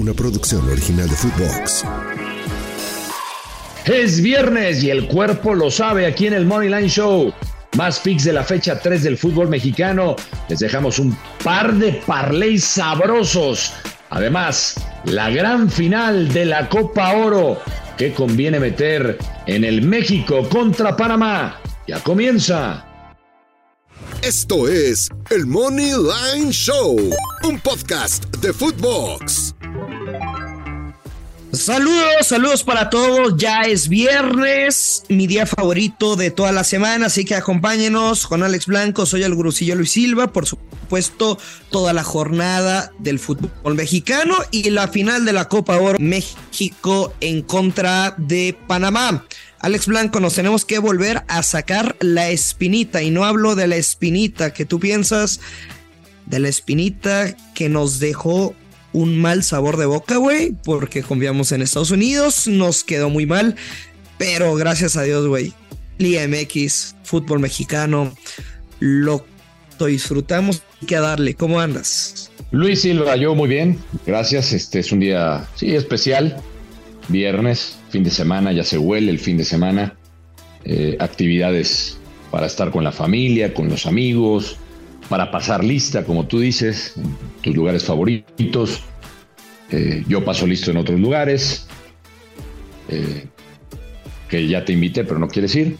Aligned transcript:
Una 0.00 0.14
producción 0.14 0.66
original 0.66 1.10
de 1.10 1.14
Footbox. 1.14 1.84
Es 3.84 4.22
viernes 4.22 4.82
y 4.82 4.88
el 4.88 5.06
cuerpo 5.06 5.54
lo 5.54 5.70
sabe 5.70 6.06
aquí 6.06 6.26
en 6.26 6.32
el 6.32 6.46
Moneyline 6.46 6.88
Show. 6.88 7.34
Más 7.76 8.00
picks 8.00 8.24
de 8.24 8.32
la 8.32 8.42
fecha 8.42 8.80
3 8.80 9.02
del 9.02 9.18
fútbol 9.18 9.50
mexicano. 9.50 10.16
Les 10.48 10.58
dejamos 10.58 10.98
un 10.98 11.14
par 11.44 11.74
de 11.74 12.00
parlays 12.06 12.64
sabrosos. 12.64 13.74
Además, 14.08 14.76
la 15.04 15.28
gran 15.28 15.70
final 15.70 16.32
de 16.32 16.46
la 16.46 16.70
Copa 16.70 17.12
Oro 17.12 17.60
que 17.98 18.14
conviene 18.14 18.58
meter 18.58 19.18
en 19.44 19.64
el 19.64 19.82
México 19.82 20.48
contra 20.48 20.96
Panamá. 20.96 21.60
Ya 21.86 22.02
comienza. 22.02 22.86
Esto 24.22 24.66
es 24.66 25.10
el 25.28 25.44
Money 25.44 25.92
Line 25.92 26.52
Show, 26.52 26.96
un 27.42 27.60
podcast 27.60 28.24
de 28.38 28.54
Footbox. 28.54 29.49
Saludos, 31.52 32.28
saludos 32.28 32.62
para 32.62 32.90
todos. 32.90 33.34
Ya 33.36 33.62
es 33.62 33.88
viernes, 33.88 35.02
mi 35.08 35.26
día 35.26 35.46
favorito 35.46 36.14
de 36.14 36.30
toda 36.30 36.52
la 36.52 36.62
semana, 36.62 37.06
así 37.06 37.24
que 37.24 37.34
acompáñenos 37.34 38.28
con 38.28 38.44
Alex 38.44 38.66
Blanco, 38.66 39.04
soy 39.04 39.24
el 39.24 39.34
Gurusillo 39.34 39.74
Luis 39.74 39.90
Silva, 39.90 40.32
por 40.32 40.46
supuesto, 40.46 41.38
toda 41.70 41.92
la 41.92 42.04
jornada 42.04 42.92
del 43.00 43.18
fútbol 43.18 43.74
mexicano 43.74 44.36
y 44.52 44.70
la 44.70 44.86
final 44.86 45.24
de 45.24 45.32
la 45.32 45.48
Copa 45.48 45.76
Oro 45.76 45.98
México 45.98 47.12
en 47.20 47.42
contra 47.42 48.14
de 48.16 48.56
Panamá. 48.68 49.26
Alex 49.58 49.88
Blanco, 49.88 50.20
nos 50.20 50.34
tenemos 50.34 50.64
que 50.64 50.78
volver 50.78 51.24
a 51.26 51.42
sacar 51.42 51.96
la 51.98 52.30
espinita 52.30 53.02
y 53.02 53.10
no 53.10 53.24
hablo 53.24 53.56
de 53.56 53.66
la 53.66 53.76
espinita 53.76 54.52
que 54.52 54.66
tú 54.66 54.78
piensas, 54.78 55.40
de 56.26 56.38
la 56.38 56.48
espinita 56.48 57.34
que 57.54 57.68
nos 57.68 57.98
dejó 57.98 58.54
un 58.92 59.20
mal 59.20 59.42
sabor 59.42 59.76
de 59.76 59.86
boca, 59.86 60.16
güey, 60.16 60.54
porque 60.64 61.02
confiamos 61.02 61.52
en 61.52 61.62
Estados 61.62 61.90
Unidos, 61.90 62.48
nos 62.48 62.84
quedó 62.84 63.10
muy 63.10 63.26
mal, 63.26 63.56
pero 64.18 64.54
gracias 64.54 64.96
a 64.96 65.02
Dios, 65.02 65.26
güey, 65.26 65.52
Liga 65.98 66.26
MX, 66.26 66.96
fútbol 67.04 67.40
mexicano, 67.40 68.14
lo 68.78 69.24
disfrutamos 69.86 70.62
y 70.80 70.86
que 70.86 70.96
a 70.96 71.00
darle, 71.00 71.34
¿cómo 71.34 71.60
andas? 71.60 72.30
Luis 72.50 72.82
Silva, 72.82 73.16
yo 73.16 73.34
muy 73.34 73.48
bien. 73.48 73.78
Gracias. 74.06 74.52
Este 74.52 74.80
es 74.80 74.92
un 74.92 75.00
día, 75.00 75.46
sí, 75.54 75.74
especial. 75.74 76.36
Viernes, 77.08 77.78
fin 77.90 78.04
de 78.04 78.10
semana, 78.10 78.52
ya 78.52 78.64
se 78.64 78.78
huele 78.78 79.10
el 79.10 79.18
fin 79.18 79.36
de 79.36 79.44
semana. 79.44 79.96
Eh, 80.64 80.96
actividades 81.00 81.98
para 82.30 82.46
estar 82.46 82.70
con 82.70 82.84
la 82.84 82.92
familia, 82.92 83.54
con 83.54 83.68
los 83.68 83.86
amigos, 83.86 84.56
para 85.08 85.30
pasar 85.30 85.64
lista, 85.64 86.04
como 86.04 86.26
tú 86.26 86.40
dices, 86.40 86.94
tus 87.42 87.54
lugares 87.54 87.84
favoritos. 87.84 88.82
Eh, 89.70 90.04
yo 90.08 90.24
paso 90.24 90.46
listo 90.46 90.70
en 90.70 90.76
otros 90.78 90.98
lugares, 90.98 91.66
eh, 92.88 93.26
que 94.28 94.48
ya 94.48 94.64
te 94.64 94.72
invité, 94.72 95.04
pero 95.04 95.18
no 95.18 95.28
quieres 95.28 95.54
ir. 95.54 95.76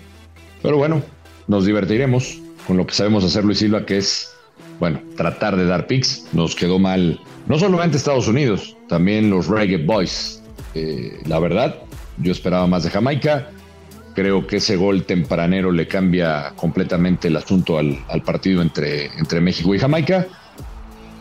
Pero 0.62 0.76
bueno, 0.76 1.03
nos 1.48 1.66
divertiremos 1.66 2.41
con 2.66 2.76
lo 2.76 2.86
que 2.86 2.94
sabemos 2.94 3.25
hacer 3.25 3.44
Luis 3.44 3.59
Silva, 3.59 3.84
que 3.84 3.98
es, 3.98 4.30
bueno, 4.78 5.00
tratar 5.16 5.56
de 5.56 5.64
dar 5.64 5.86
picks. 5.86 6.26
Nos 6.32 6.54
quedó 6.54 6.78
mal, 6.78 7.19
no 7.47 7.59
solamente 7.59 7.97
Estados 7.97 8.28
Unidos, 8.28 8.76
también 8.88 9.30
los 9.30 9.48
Reggae 9.48 9.78
Boys. 9.78 10.42
Eh, 10.75 11.20
la 11.26 11.38
verdad, 11.41 11.76
yo 12.19 12.32
esperaba 12.32 12.66
más 12.66 12.84
de 12.84 12.91
Jamaica. 12.91 13.50
Creo 14.20 14.47
que 14.47 14.56
ese 14.56 14.76
gol 14.76 15.04
tempranero 15.04 15.72
le 15.72 15.88
cambia 15.88 16.53
completamente 16.54 17.28
el 17.28 17.36
asunto 17.38 17.78
al, 17.78 18.04
al 18.06 18.20
partido 18.20 18.60
entre, 18.60 19.06
entre 19.19 19.41
México 19.41 19.75
y 19.75 19.78
Jamaica. 19.78 20.26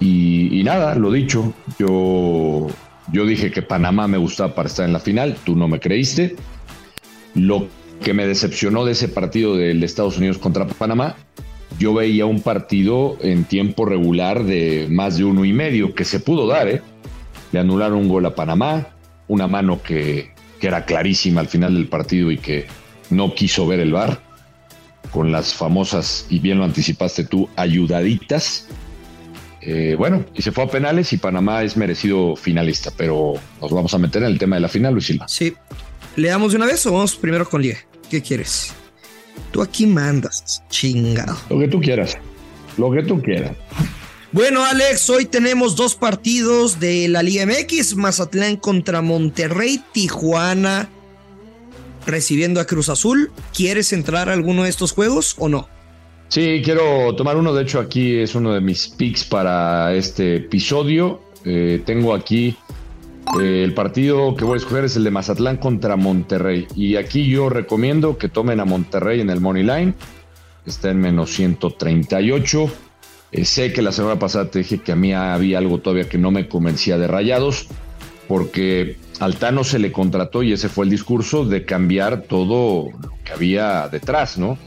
Y, 0.02 0.62
nada, 0.66 0.96
lo 0.96 1.10
dicho, 1.10 1.54
yo, 1.80 2.68
yo 3.14 3.26
dije 3.26 3.52
que 3.52 3.62
Panamá 3.62 4.10
me 4.10 4.18
gustaba 4.18 4.54
para 4.54 4.68
estar 4.68 4.86
en 4.86 4.92
la 4.92 5.00
final, 5.00 5.38
tú 5.46 5.56
no 5.56 5.70
me 5.70 5.80
creíste. 5.80 6.36
Lo 7.36 7.70
que 8.04 8.14
me 8.14 8.28
decepcionó 8.28 8.84
de 8.84 8.92
ese 8.92 9.08
partido 9.08 9.56
del 9.56 9.82
Estados 9.82 10.18
Unidos 10.18 10.38
contra 10.38 10.68
Panamá, 10.68 11.16
yo 11.80 11.94
veía 11.94 12.26
un 12.26 12.42
partido 12.42 13.16
en 13.22 13.46
tiempo 13.46 13.86
regular 13.86 14.44
de 14.44 14.88
más 14.90 15.18
de 15.18 15.24
uno 15.24 15.46
y 15.46 15.54
medio, 15.54 15.96
que 15.96 16.04
se 16.04 16.20
pudo 16.20 16.48
dar, 16.48 16.68
¿eh? 16.68 16.82
Le 17.54 17.62
anularon 17.62 18.00
un 18.00 18.10
gol 18.10 18.26
a 18.26 18.36
Panamá, 18.36 18.90
una 19.30 19.48
mano 19.48 19.82
que, 19.82 20.32
que 20.60 20.68
era 20.68 20.84
clarísima 20.84 21.40
al 21.40 21.48
final 21.48 21.76
del 21.76 21.88
partido 21.88 22.30
y 22.30 22.38
que 22.38 22.68
no 23.10 23.34
quiso 23.34 23.68
ver 23.68 23.80
el 23.80 23.92
VAR, 23.92 24.22
con 25.12 25.32
las 25.32 25.54
famosas, 25.54 26.26
y 26.30 26.40
bien 26.40 26.60
lo 26.60 26.64
anticipaste 26.64 27.26
tú, 27.26 27.50
ayudaditas. 27.56 28.68
Eh, 29.62 29.96
bueno, 29.98 30.26
y 30.36 30.42
se 30.42 30.52
fue 30.52 30.64
a 30.64 30.68
penales 30.68 31.12
y 31.14 31.18
Panamá 31.18 31.64
es 31.64 31.76
merecido 31.76 32.36
finalista, 32.36 32.92
pero 32.96 33.34
nos 33.62 33.72
vamos 33.72 33.94
a 33.94 33.98
meter 33.98 34.24
en 34.24 34.30
el 34.30 34.40
tema 34.40 34.56
de 34.56 34.62
la 34.62 34.70
final, 34.70 34.94
Luis 34.94 35.08
Silva. 35.08 35.28
Sí, 35.28 35.54
¿le 36.16 36.30
damos 36.30 36.52
de 36.52 36.58
una 36.58 36.66
vez 36.66 36.86
o 36.86 36.94
vamos 36.94 37.16
primero 37.16 37.48
con 37.50 37.62
Liga? 37.62 37.80
¿Qué 38.10 38.22
quieres? 38.22 38.74
Tú 39.52 39.62
aquí 39.62 39.86
mandas, 39.86 40.64
chingado. 40.70 41.38
Lo 41.50 41.60
que 41.60 41.68
tú 41.68 41.82
quieras, 41.82 42.18
lo 42.78 42.92
que 42.92 43.04
tú 43.04 43.22
quieras. 43.22 43.52
Bueno, 44.32 44.64
Alex, 44.64 45.10
hoy 45.10 45.26
tenemos 45.26 45.76
dos 45.76 45.96
partidos 45.96 46.80
de 46.80 47.08
la 47.08 47.24
Liga 47.24 47.48
MX, 47.48 47.96
Mazatlán 47.96 48.58
contra 48.58 49.02
Monterrey, 49.02 49.84
Tijuana 49.92 50.88
recibiendo 52.10 52.60
a 52.60 52.66
Cruz 52.66 52.90
Azul. 52.90 53.32
¿Quieres 53.54 53.94
entrar 53.94 54.30
a 54.30 54.34
alguno 54.34 54.64
de 54.64 54.70
estos 54.70 54.92
juegos 54.92 55.36
o 55.38 55.50
no? 55.50 55.68
Sí, 56.28 56.62
quiero 56.64 57.16
tomar 57.16 57.38
uno, 57.38 57.54
de 57.54 57.64
hecho 57.64 57.80
aquí 57.80 58.18
es 58.18 58.36
uno 58.36 58.54
de 58.54 58.62
mis 58.62 58.88
picks 58.88 59.24
para 59.24 59.94
este 59.96 60.36
episodio. 60.36 61.22
Eh, 61.44 61.82
tengo 61.86 62.14
aquí 62.14 62.56
eh, 63.40 63.64
el 63.64 63.74
partido 63.74 64.36
que 64.36 64.44
voy 64.44 64.56
a 64.56 64.58
escoger 64.58 64.86
es 64.86 64.96
el 64.96 65.04
de 65.04 65.12
Mazatlán 65.12 65.58
contra 65.58 65.96
Monterrey. 65.96 66.68
Y 66.76 66.96
aquí 66.96 67.28
yo 67.28 67.50
recomiendo 67.50 68.18
que 68.18 68.30
tomen 68.30 68.60
a 68.60 68.66
Monterrey 68.66 69.22
en 69.22 69.30
el 69.30 69.42
Money 69.42 69.64
Line. 69.64 69.94
Está 70.66 70.90
en 70.92 71.00
menos 71.00 71.32
138. 71.32 72.72
Eh, 73.32 73.46
sé 73.46 73.72
que 73.74 73.82
la 73.82 73.92
semana 73.92 74.18
pasada 74.18 74.50
te 74.50 74.60
dije 74.60 74.80
que 74.80 74.92
a 74.92 74.96
mí 74.96 75.14
había 75.14 75.60
algo 75.60 75.80
todavía 75.80 76.10
que 76.10 76.18
no 76.18 76.32
me 76.32 76.48
convencía 76.48 76.98
de 76.98 77.08
rayados, 77.08 77.68
porque 78.28 78.98
Altano 79.20 79.64
se 79.64 79.80
le 79.80 79.92
contrató 79.92 80.44
y 80.44 80.54
ese 80.54 80.70
fue 80.70 80.86
el 80.86 80.92
discurso 80.92 81.46
de 81.46 81.66
cambiar 81.66 82.24
todo 82.24 82.90
lo 83.02 83.14
que 83.24 83.34
había 83.34 83.88
detrás, 83.90 84.38
¿no? 84.38 84.58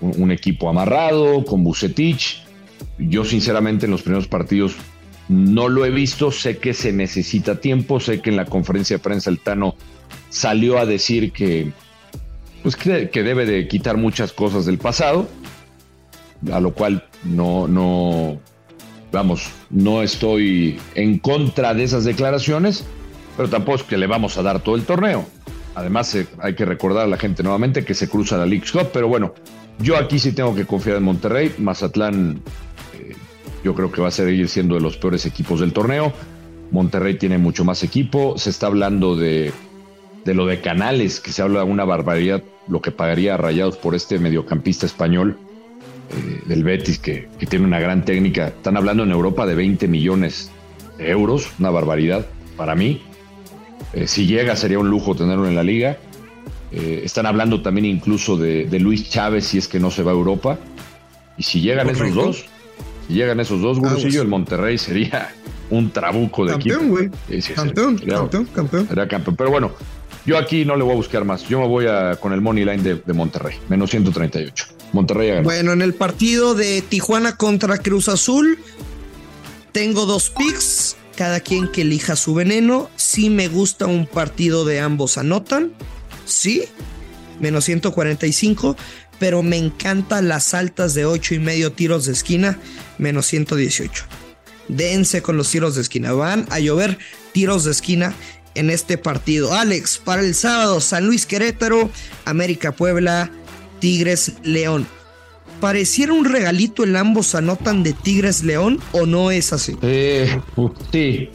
Un, 0.00 0.30
equipo 0.30 0.68
amarrado, 0.68 1.44
con 1.44 1.64
Bucetich. 1.64 2.44
Yo 2.98 3.24
sinceramente 3.24 3.86
en 3.86 3.92
los 3.92 4.02
primeros 4.02 4.28
partidos 4.28 4.76
no 5.28 5.68
lo 5.68 5.86
he 5.86 5.90
visto, 5.90 6.30
sé 6.30 6.58
que 6.58 6.74
se 6.74 6.92
necesita 6.92 7.60
tiempo, 7.60 7.98
sé 7.98 8.20
que 8.20 8.30
en 8.30 8.36
la 8.36 8.44
conferencia 8.44 8.98
de 8.98 9.02
prensa 9.02 9.30
Altano 9.30 9.74
salió 10.28 10.78
a 10.78 10.84
decir 10.84 11.32
que, 11.32 11.72
pues 12.62 12.76
que 12.76 13.22
debe 13.22 13.46
de 13.46 13.66
quitar 13.66 13.96
muchas 13.96 14.32
cosas 14.32 14.66
del 14.66 14.76
pasado, 14.76 15.26
a 16.52 16.60
lo 16.60 16.74
cual 16.74 17.08
no, 17.24 17.66
no, 17.66 18.38
vamos, 19.10 19.48
no 19.70 20.02
estoy 20.02 20.78
en 20.94 21.18
contra 21.18 21.72
de 21.74 21.84
esas 21.84 22.04
declaraciones, 22.04 22.84
pero 23.36 23.48
tampoco 23.48 23.76
es 23.76 23.82
que 23.82 23.96
le 23.96 24.06
vamos 24.06 24.36
a 24.38 24.42
dar 24.42 24.60
todo 24.60 24.76
el 24.76 24.84
torneo. 24.84 25.26
Además, 25.74 26.14
eh, 26.14 26.26
hay 26.38 26.54
que 26.54 26.64
recordar 26.64 27.04
a 27.04 27.06
la 27.06 27.18
gente 27.18 27.42
nuevamente 27.42 27.84
que 27.84 27.94
se 27.94 28.08
cruza 28.08 28.38
la 28.38 28.46
League 28.46 28.64
Cup, 28.70 28.88
pero 28.92 29.08
bueno, 29.08 29.34
yo 29.78 29.96
aquí 29.96 30.18
sí 30.18 30.32
tengo 30.32 30.54
que 30.54 30.64
confiar 30.64 30.96
en 30.96 31.02
Monterrey. 31.02 31.54
Mazatlán, 31.58 32.40
eh, 32.94 33.14
yo 33.62 33.74
creo 33.74 33.92
que 33.92 34.00
va 34.00 34.08
a 34.08 34.12
seguir 34.12 34.48
siendo 34.48 34.74
de 34.74 34.80
los 34.80 34.96
peores 34.96 35.26
equipos 35.26 35.60
del 35.60 35.72
torneo. 35.72 36.12
Monterrey 36.70 37.18
tiene 37.18 37.36
mucho 37.38 37.64
más 37.64 37.82
equipo. 37.82 38.38
Se 38.38 38.50
está 38.50 38.68
hablando 38.68 39.16
de, 39.16 39.52
de 40.24 40.34
lo 40.34 40.46
de 40.46 40.60
Canales, 40.60 41.20
que 41.20 41.30
se 41.30 41.42
habla 41.42 41.60
de 41.60 41.66
una 41.66 41.84
barbaridad, 41.84 42.42
lo 42.68 42.80
que 42.80 42.90
pagaría 42.90 43.34
a 43.34 43.36
Rayados 43.36 43.76
por 43.76 43.94
este 43.94 44.18
mediocampista 44.18 44.86
español 44.86 45.38
eh, 46.10 46.42
del 46.46 46.64
Betis, 46.64 46.98
que, 46.98 47.28
que 47.38 47.46
tiene 47.46 47.66
una 47.66 47.80
gran 47.80 48.04
técnica. 48.04 48.48
Están 48.48 48.78
hablando 48.78 49.02
en 49.02 49.10
Europa 49.10 49.44
de 49.46 49.54
20 49.54 49.88
millones 49.88 50.50
de 50.96 51.10
euros, 51.10 51.50
una 51.58 51.68
barbaridad 51.68 52.24
para 52.56 52.74
mí. 52.74 53.02
Eh, 53.92 54.06
si 54.06 54.26
llega, 54.26 54.56
sería 54.56 54.78
un 54.78 54.88
lujo 54.90 55.14
tenerlo 55.14 55.46
en 55.48 55.54
la 55.54 55.62
liga. 55.62 55.96
Eh, 56.72 57.02
están 57.04 57.26
hablando 57.26 57.62
también 57.62 57.84
incluso 57.86 58.36
de, 58.36 58.64
de 58.66 58.80
Luis 58.80 59.08
Chávez 59.08 59.46
si 59.46 59.58
es 59.58 59.68
que 59.68 59.78
no 59.80 59.90
se 59.90 60.02
va 60.02 60.10
a 60.12 60.14
Europa. 60.14 60.58
Y 61.38 61.42
si 61.42 61.60
llegan 61.60 61.88
esos 61.90 62.14
dos, 62.14 62.44
si 63.08 63.14
llegan 63.14 63.40
esos 63.40 63.60
dos, 63.60 63.78
Gurusillo, 63.78 64.22
el 64.22 64.28
Monterrey 64.28 64.78
sería 64.78 65.32
un 65.70 65.90
trabuco 65.90 66.44
de 66.44 66.52
Campeón, 66.52 66.78
equipo. 66.80 66.90
güey. 66.96 67.10
Sí, 67.28 67.42
sí. 67.42 67.52
Campeón, 67.54 67.98
Sería- 67.98 68.14
campeón, 68.16 68.44
campeón. 68.46 68.88
sería 68.88 69.08
campeón. 69.08 69.36
Pero 69.36 69.50
bueno, 69.50 69.72
yo 70.24 70.38
aquí 70.38 70.64
no 70.64 70.76
le 70.76 70.82
voy 70.82 70.92
a 70.92 70.96
buscar 70.96 71.24
más. 71.24 71.46
Yo 71.48 71.60
me 71.60 71.66
voy 71.68 71.86
a, 71.86 72.16
con 72.16 72.32
el 72.32 72.40
money 72.40 72.64
line 72.64 72.82
de, 72.82 72.94
de 72.96 73.12
Monterrey, 73.12 73.56
menos 73.68 73.90
138. 73.90 74.66
Monterrey 74.92 75.28
a 75.28 75.34
ganar. 75.34 75.44
Bueno, 75.44 75.72
en 75.72 75.82
el 75.82 75.94
partido 75.94 76.54
de 76.54 76.82
Tijuana 76.82 77.36
contra 77.36 77.78
Cruz 77.78 78.08
Azul, 78.08 78.58
tengo 79.72 80.06
dos 80.06 80.30
picks, 80.30 80.95
cada 81.16 81.40
quien 81.40 81.68
que 81.68 81.82
elija 81.82 82.14
su 82.14 82.34
veneno. 82.34 82.90
Sí 82.96 83.30
me 83.30 83.48
gusta 83.48 83.86
un 83.86 84.06
partido 84.06 84.64
de 84.64 84.80
ambos 84.80 85.18
anotan, 85.18 85.72
sí, 86.24 86.64
menos 87.40 87.64
145, 87.64 88.76
pero 89.18 89.42
me 89.42 89.56
encantan 89.56 90.28
las 90.28 90.54
altas 90.54 90.94
de 90.94 91.06
8 91.06 91.34
y 91.34 91.38
medio 91.38 91.72
tiros 91.72 92.06
de 92.06 92.12
esquina, 92.12 92.58
menos 92.98 93.26
118. 93.26 94.04
Dense 94.68 95.22
con 95.22 95.36
los 95.36 95.50
tiros 95.50 95.74
de 95.74 95.82
esquina, 95.82 96.12
van 96.12 96.46
a 96.50 96.58
llover 96.58 96.98
tiros 97.32 97.64
de 97.64 97.72
esquina 97.72 98.14
en 98.54 98.70
este 98.70 98.98
partido. 98.98 99.54
Alex, 99.54 99.98
para 99.98 100.22
el 100.22 100.34
sábado, 100.34 100.80
San 100.80 101.06
Luis 101.06 101.26
Querétaro, 101.26 101.90
América 102.24 102.72
Puebla, 102.72 103.30
Tigres 103.80 104.32
León. 104.42 104.86
¿Pareciera 105.60 106.12
un 106.12 106.24
regalito 106.24 106.84
el 106.84 106.94
ambos 106.96 107.34
anotan 107.34 107.82
de 107.82 107.92
Tigres 107.92 108.42
León 108.44 108.78
o 108.92 109.06
no 109.06 109.30
es 109.30 109.52
así? 109.52 109.76
Eh, 109.82 110.38
sí. 110.92 111.30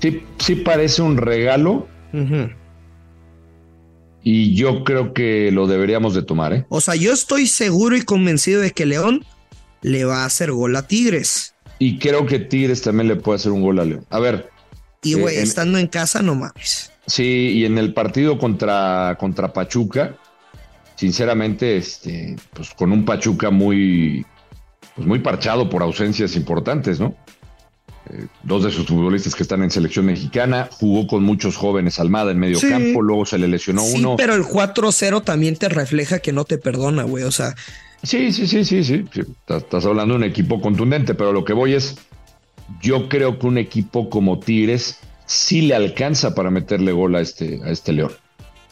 sí. 0.00 0.22
Sí 0.38 0.54
parece 0.56 1.02
un 1.02 1.16
regalo 1.16 1.88
y 4.22 4.54
yo 4.54 4.84
creo 4.84 5.12
que 5.14 5.50
lo 5.52 5.66
deberíamos 5.66 6.14
de 6.14 6.22
tomar, 6.22 6.52
¿eh? 6.52 6.66
O 6.68 6.80
sea, 6.80 6.94
yo 6.96 7.12
estoy 7.12 7.46
seguro 7.46 7.96
y 7.96 8.02
convencido 8.02 8.60
de 8.60 8.72
que 8.72 8.86
León 8.86 9.24
le 9.82 10.04
va 10.04 10.22
a 10.22 10.26
hacer 10.26 10.50
gol 10.52 10.74
a 10.76 10.86
Tigres. 10.86 11.54
Y 11.78 11.98
creo 11.98 12.26
que 12.26 12.38
Tigres 12.38 12.82
también 12.82 13.08
le 13.08 13.16
puede 13.16 13.36
hacer 13.36 13.52
un 13.52 13.62
gol 13.62 13.78
a 13.78 13.84
León. 13.84 14.04
A 14.10 14.18
ver, 14.18 14.50
Y 15.02 15.12
Eh, 15.12 15.16
güey, 15.16 15.36
en- 15.36 15.42
estando 15.42 15.78
en 15.78 15.86
casa, 15.86 16.22
no 16.22 16.34
mames. 16.34 16.90
sí, 17.06 17.50
y 17.54 17.64
en 17.64 17.78
el 17.78 17.92
partido 17.94 18.38
contra, 18.38 19.16
contra 19.20 19.52
Pachuca, 19.52 20.16
sinceramente, 20.96 21.76
este, 21.76 22.36
pues 22.52 22.70
con 22.70 22.92
un 22.92 23.04
Pachuca 23.04 23.50
muy, 23.50 24.24
pues 24.94 25.06
muy 25.06 25.20
parchado 25.20 25.68
por 25.70 25.82
ausencias 25.82 26.36
importantes, 26.36 26.98
¿no? 27.00 27.14
Eh, 28.10 28.26
dos 28.44 28.62
de 28.64 28.70
sus 28.70 28.86
futbolistas 28.86 29.34
que 29.34 29.42
están 29.42 29.62
en 29.62 29.70
selección 29.70 30.06
mexicana, 30.06 30.68
jugó 30.70 31.06
con 31.06 31.24
muchos 31.24 31.56
jóvenes 31.56 31.98
Almada 31.98 32.30
en 32.30 32.38
medio 32.38 32.58
Sí. 32.58 32.68
campo, 32.68 33.02
luego 33.02 33.26
se 33.26 33.36
le 33.38 33.48
lesionó 33.48 33.82
sí, 33.82 33.98
uno. 33.98 34.14
pero 34.16 34.34
el 34.34 34.44
4-0 34.44 35.22
también 35.22 35.56
te 35.56 35.68
refleja 35.68 36.20
que 36.20 36.32
no 36.32 36.44
te 36.44 36.58
perdona, 36.58 37.02
güey. 37.02 37.24
O 37.24 37.32
sea, 37.32 37.54
Sí, 38.02 38.32
sí, 38.32 38.46
sí, 38.46 38.64
sí, 38.64 38.84
sí. 38.84 39.04
sí. 39.12 39.20
Estás, 39.20 39.62
estás 39.64 39.84
hablando 39.86 40.14
de 40.14 40.18
un 40.18 40.24
equipo 40.24 40.60
contundente, 40.60 41.14
pero 41.14 41.32
lo 41.32 41.44
que 41.44 41.52
voy 41.52 41.72
es, 41.74 41.96
yo 42.80 43.08
creo 43.08 43.38
que 43.38 43.46
un 43.46 43.58
equipo 43.58 44.08
como 44.08 44.38
Tigres 44.38 44.98
sí 45.24 45.62
le 45.62 45.74
alcanza 45.74 46.34
para 46.34 46.50
meterle 46.50 46.92
gol 46.92 47.16
a 47.16 47.20
este, 47.20 47.60
a 47.64 47.70
este 47.70 47.92
León. 47.92 48.12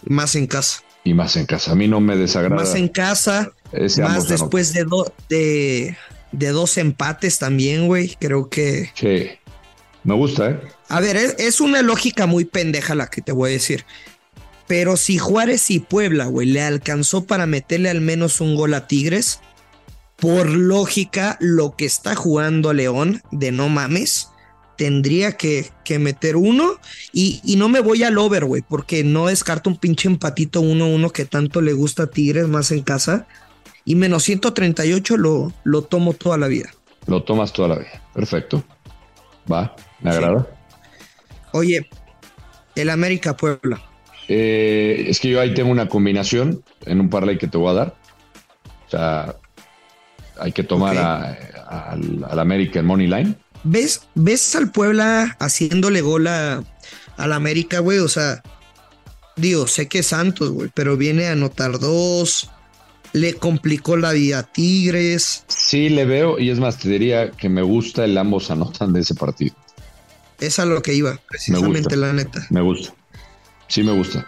más 0.06 0.36
en 0.36 0.46
casa. 0.46 0.80
Y 1.04 1.14
más 1.14 1.36
en 1.36 1.46
casa. 1.46 1.72
A 1.72 1.74
mí 1.74 1.86
no 1.86 2.00
me 2.00 2.16
desagrada. 2.16 2.56
Más 2.62 2.74
en 2.74 2.88
casa, 2.88 3.52
más 3.98 4.28
después 4.28 4.72
de, 4.72 4.84
do- 4.84 5.12
de, 5.28 5.96
de 6.32 6.48
dos 6.48 6.78
empates 6.78 7.38
también, 7.38 7.86
güey. 7.86 8.16
Creo 8.18 8.48
que... 8.48 8.90
Sí. 8.94 9.30
Me 10.02 10.14
gusta, 10.14 10.50
¿eh? 10.50 10.60
A 10.88 11.00
ver, 11.00 11.16
es, 11.16 11.36
es 11.38 11.60
una 11.60 11.80
lógica 11.82 12.26
muy 12.26 12.44
pendeja 12.44 12.94
la 12.94 13.06
que 13.08 13.22
te 13.22 13.32
voy 13.32 13.50
a 13.50 13.52
decir. 13.54 13.84
Pero 14.66 14.96
si 14.96 15.18
Juárez 15.18 15.70
y 15.70 15.78
Puebla, 15.80 16.26
güey, 16.26 16.46
le 16.46 16.62
alcanzó 16.62 17.24
para 17.24 17.46
meterle 17.46 17.90
al 17.90 18.00
menos 18.00 18.40
un 18.40 18.54
gol 18.54 18.74
a 18.74 18.86
Tigres, 18.86 19.40
por 20.16 20.48
lógica, 20.48 21.36
lo 21.40 21.74
que 21.76 21.84
está 21.86 22.14
jugando 22.14 22.72
León 22.72 23.22
de 23.30 23.50
no 23.52 23.68
mames, 23.68 24.28
tendría 24.76 25.32
que, 25.36 25.70
que 25.84 25.98
meter 25.98 26.36
uno. 26.36 26.72
Y, 27.12 27.40
y 27.44 27.56
no 27.56 27.68
me 27.68 27.80
voy 27.80 28.02
al 28.02 28.18
over, 28.18 28.44
güey, 28.44 28.62
porque 28.68 29.04
no 29.04 29.26
descarto 29.26 29.70
un 29.70 29.76
pinche 29.76 30.08
empatito 30.08 30.62
1-1 30.62 31.10
que 31.12 31.24
tanto 31.24 31.60
le 31.60 31.72
gusta 31.72 32.04
a 32.04 32.06
Tigres 32.08 32.48
más 32.48 32.70
en 32.70 32.82
casa. 32.82 33.26
Y 33.84 33.94
menos 33.96 34.22
138 34.24 35.16
lo, 35.18 35.52
lo 35.64 35.82
tomo 35.82 36.12
toda 36.14 36.38
la 36.38 36.48
vida. 36.48 36.70
Lo 37.06 37.22
tomas 37.22 37.52
toda 37.52 37.68
la 37.68 37.76
vida. 37.76 38.02
Perfecto. 38.14 38.64
Va, 39.50 39.76
me 40.00 40.10
agrada. 40.10 40.46
Oye, 41.52 41.86
el 42.74 42.88
América 42.90 43.36
Puebla. 43.36 43.82
Eh, 44.26 45.04
es 45.08 45.20
que 45.20 45.28
yo 45.28 45.38
ahí 45.40 45.52
tengo 45.52 45.70
una 45.70 45.86
combinación 45.88 46.64
en 46.86 47.00
un 47.00 47.10
parlay 47.10 47.36
que 47.36 47.46
te 47.46 47.58
voy 47.58 47.70
a 47.70 47.74
dar. 47.74 47.94
O 48.86 48.90
sea, 48.90 49.36
hay 50.40 50.52
que 50.52 50.62
tomar 50.64 50.96
a- 50.96 51.36
a- 51.68 51.90
al 51.92 52.38
América 52.38 52.80
en 52.80 52.86
Money 52.86 53.06
Line. 53.06 53.34
¿Ves, 53.64 54.02
¿Ves 54.14 54.54
al 54.56 54.70
Puebla 54.70 55.36
haciéndole 55.40 56.02
gol 56.02 56.26
a, 56.26 56.62
al 57.16 57.32
América, 57.32 57.80
güey? 57.80 57.98
O 57.98 58.08
sea, 58.08 58.42
digo, 59.36 59.66
sé 59.66 59.88
que 59.88 60.00
es 60.00 60.08
Santos, 60.08 60.50
güey, 60.50 60.70
pero 60.74 60.96
viene 60.96 61.26
a 61.26 61.32
anotar 61.32 61.78
dos. 61.78 62.50
Le 63.12 63.34
complicó 63.34 63.96
la 63.96 64.12
vida 64.12 64.40
a 64.40 64.42
Tigres. 64.42 65.44
Sí, 65.48 65.88
le 65.88 66.04
veo, 66.04 66.38
y 66.38 66.50
es 66.50 66.58
más, 66.58 66.78
te 66.78 66.88
diría 66.88 67.30
que 67.30 67.48
me 67.48 67.62
gusta 67.62 68.04
el 68.04 68.18
ambos 68.18 68.50
anotan 68.50 68.92
de 68.92 69.00
ese 69.00 69.14
partido. 69.14 69.54
Es 70.40 70.58
a 70.58 70.64
lo 70.64 70.82
que 70.82 70.94
iba, 70.94 71.20
precisamente, 71.28 71.96
la 71.96 72.12
neta. 72.12 72.44
Me 72.50 72.60
gusta. 72.60 72.92
Sí, 73.68 73.82
me 73.82 73.92
gusta. 73.92 74.26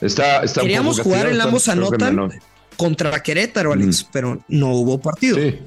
Está, 0.00 0.42
está 0.42 0.60
Queríamos 0.60 1.00
jugar 1.00 1.26
el 1.26 1.40
ambos 1.40 1.68
anotan 1.68 2.30
contra 2.76 3.22
Querétaro, 3.22 3.72
Alex, 3.72 4.06
pero 4.12 4.44
no 4.46 4.72
hubo 4.74 5.00
partido. 5.00 5.38
Sí. 5.38 5.58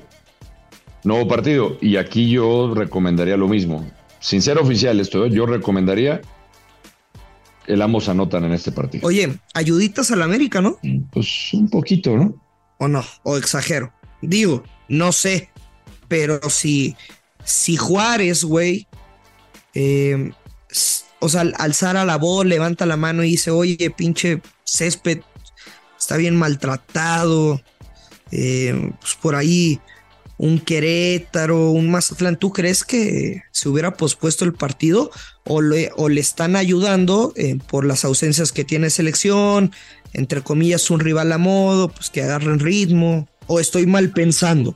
Nuevo 1.05 1.27
partido. 1.27 1.77
Y 1.81 1.97
aquí 1.97 2.29
yo 2.29 2.73
recomendaría 2.73 3.37
lo 3.37 3.47
mismo. 3.47 3.89
Sin 4.19 4.41
ser 4.41 4.57
oficial 4.57 4.99
esto, 4.99 5.25
¿eh? 5.25 5.29
yo 5.31 5.45
recomendaría 5.45 6.21
el 7.67 7.81
ambos 7.81 8.09
anotan 8.09 8.43
en 8.45 8.53
este 8.53 8.71
partido. 8.71 9.07
Oye, 9.07 9.37
ayuditas 9.53 10.11
al 10.11 10.21
América, 10.21 10.61
¿no? 10.61 10.77
Pues 11.11 11.53
un 11.53 11.69
poquito, 11.69 12.15
¿no? 12.15 12.35
¿O 12.79 12.87
no? 12.87 13.03
¿O 13.23 13.37
exagero? 13.37 13.93
Digo, 14.21 14.63
no 14.89 15.11
sé. 15.11 15.49
Pero 16.07 16.39
si, 16.49 16.95
si 17.43 17.75
Juárez, 17.77 18.43
güey, 18.43 18.87
eh, 19.73 20.31
s- 20.69 21.05
o 21.19 21.29
sea, 21.29 21.41
al- 21.41 21.55
alzar 21.57 21.97
a 21.97 22.05
la 22.05 22.17
voz, 22.17 22.45
levanta 22.45 22.85
la 22.85 22.97
mano 22.97 23.23
y 23.23 23.31
dice, 23.31 23.49
oye, 23.51 23.91
pinche 23.95 24.41
césped, 24.63 25.21
está 25.97 26.17
bien 26.17 26.35
maltratado. 26.35 27.61
eh, 28.31 28.91
pues 28.99 29.15
por 29.21 29.35
ahí 29.35 29.79
un 30.37 30.59
Querétaro, 30.59 31.71
un 31.71 31.89
Mazatlán. 31.89 32.37
¿Tú 32.37 32.51
crees 32.51 32.83
que 32.83 33.43
se 33.51 33.69
hubiera 33.69 33.95
pospuesto 33.95 34.45
el 34.45 34.53
partido 34.53 35.11
o 35.45 35.61
le, 35.61 35.91
están 36.17 36.55
ayudando 36.55 37.33
eh, 37.35 37.57
por 37.67 37.85
las 37.85 38.05
ausencias 38.05 38.51
que 38.51 38.63
tiene 38.63 38.89
selección? 38.89 39.71
Entre 40.13 40.41
comillas, 40.41 40.89
un 40.91 40.99
rival 40.99 41.31
a 41.31 41.37
modo, 41.37 41.89
pues 41.89 42.09
que 42.09 42.23
agarren 42.23 42.59
ritmo. 42.59 43.27
¿O 43.47 43.59
estoy 43.59 43.85
mal 43.85 44.11
pensando? 44.11 44.75